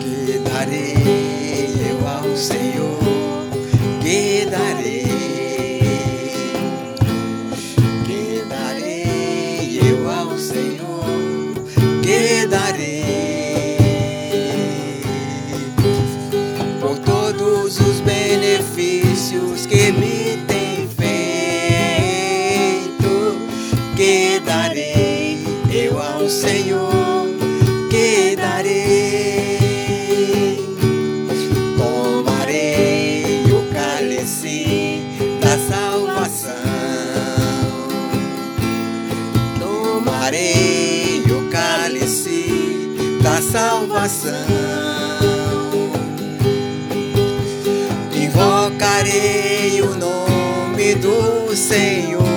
Que 0.00 0.38
darei 0.38 0.94
eu 1.90 2.06
ao 2.06 2.36
Senhor, 2.36 2.98
que 4.02 4.46
darei, 4.50 4.95
ao 26.16 26.30
Senhor, 26.30 27.28
que 27.90 28.34
darei. 28.36 29.58
Tomarei 31.76 33.44
o 33.52 33.70
cálice 33.72 35.02
da 35.42 35.58
salvação. 35.58 36.54
Tomarei 39.60 41.22
o 41.28 41.50
cálice 41.50 42.88
da 43.22 43.42
salvação. 43.42 44.32
Invocarei 48.14 49.82
o 49.82 49.94
nome 49.96 50.94
do 50.94 51.54
Senhor. 51.54 52.35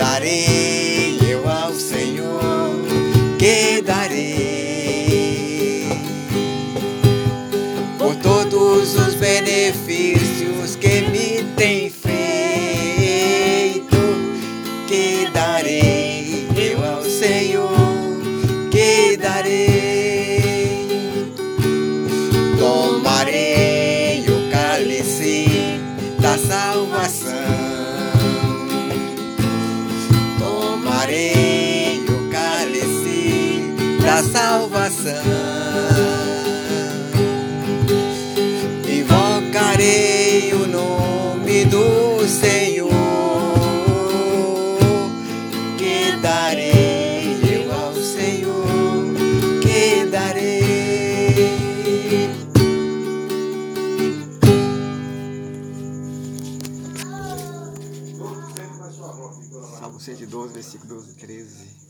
Darei 0.00 1.18
eu 1.28 1.46
ao 1.46 1.74
Senhor. 1.74 2.40
Que 3.38 3.82
darei 3.82 4.28
por 7.98 8.16
todos 8.16 8.94
os 8.94 9.14
benefícios 9.14 10.76
que 10.76 11.02
me 11.02 11.44
tem 11.54 11.90
feito, 11.90 11.99
Tomarei 31.10 32.04
o 32.08 32.30
cálice 32.30 33.74
da 34.00 34.22
salvação. 34.22 35.24
Invocarei 38.88 40.52
o 40.54 40.68
nome 40.68 41.64
do 41.64 42.24
Senhor. 42.28 42.90
Que 45.76 46.16
darei 46.22 46.79
Salmo 59.50 59.98
112, 59.98 60.54
versículo 60.54 60.94
12 60.94 61.10
e 61.10 61.14
13. 61.14 61.89